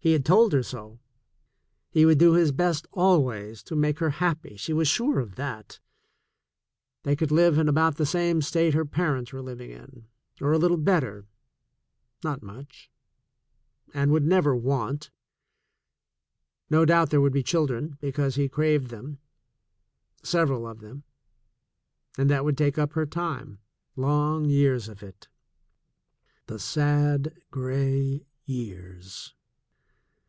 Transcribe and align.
He 0.00 0.12
had 0.12 0.24
told 0.24 0.52
her 0.52 0.62
so. 0.62 1.00
He 1.90 2.06
would 2.06 2.18
do 2.18 2.34
his 2.34 2.52
best 2.52 2.86
always 2.92 3.64
to 3.64 3.74
make 3.74 3.98
her 3.98 4.10
happy, 4.10 4.56
she 4.56 4.72
was 4.72 4.86
sure 4.86 5.18
of 5.18 5.34
that. 5.34 5.80
They 7.02 7.16
could 7.16 7.32
live 7.32 7.58
in 7.58 7.68
about 7.68 7.96
the 7.96 8.06
state 8.06 8.74
her 8.74 8.84
parents 8.84 9.32
were 9.32 9.42
living 9.42 9.72
in— 9.72 10.06
or 10.40 10.52
a 10.52 10.56
little 10.58 10.76
better, 10.76 11.26
not 12.22 12.44
much— 12.44 12.92
and 13.92 14.12
would 14.12 14.24
never 14.24 14.54
want. 14.54 15.10
No 16.70 16.84
doubt 16.84 17.10
there 17.10 17.20
would 17.20 17.32
be 17.32 17.42
children, 17.42 17.98
because 18.00 18.36
he 18.36 18.48
craved 18.48 18.90
them— 18.90 19.18
several 20.22 20.64
of 20.64 20.78
them— 20.78 21.02
and 22.16 22.30
that 22.30 22.44
would 22.44 22.56
take 22.56 22.78
up 22.78 22.92
her 22.92 23.04
time, 23.04 23.58
long 23.96 24.44
years 24.44 24.88
of 24.88 25.02
it— 25.02 25.26
the 26.46 26.60
sad, 26.60 27.36
gray 27.50 28.24
years 28.44 29.34